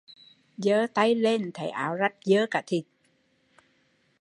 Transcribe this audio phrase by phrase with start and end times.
[0.57, 2.83] Dơ tay lên, áo rách giơ cả thịt